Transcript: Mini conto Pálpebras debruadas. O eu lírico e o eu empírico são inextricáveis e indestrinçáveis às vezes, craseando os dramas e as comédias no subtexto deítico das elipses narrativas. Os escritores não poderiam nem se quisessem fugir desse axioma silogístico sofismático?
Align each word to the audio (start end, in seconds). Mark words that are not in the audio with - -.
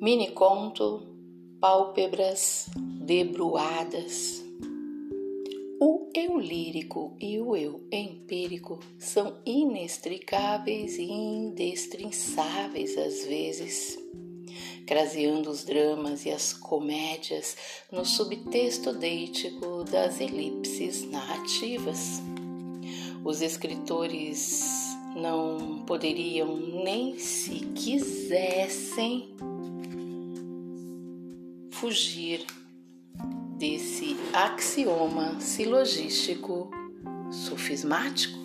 Mini 0.00 0.30
conto 0.30 1.02
Pálpebras 1.60 2.70
debruadas. 2.74 4.42
O 5.78 6.08
eu 6.14 6.38
lírico 6.38 7.14
e 7.20 7.38
o 7.38 7.54
eu 7.54 7.86
empírico 7.92 8.78
são 8.98 9.36
inextricáveis 9.44 10.96
e 10.96 11.02
indestrinçáveis 11.02 12.96
às 12.96 13.26
vezes, 13.26 13.98
craseando 14.86 15.50
os 15.50 15.66
dramas 15.66 16.24
e 16.24 16.30
as 16.30 16.54
comédias 16.54 17.54
no 17.92 18.06
subtexto 18.06 18.94
deítico 18.94 19.84
das 19.84 20.18
elipses 20.18 21.04
narrativas. 21.10 22.22
Os 23.22 23.42
escritores 23.42 24.64
não 25.14 25.84
poderiam 25.84 26.56
nem 26.56 27.18
se 27.18 27.66
quisessem 27.74 29.36
fugir 31.80 32.44
desse 33.56 34.14
axioma 34.34 35.40
silogístico 35.40 36.70
sofismático? 37.30 38.38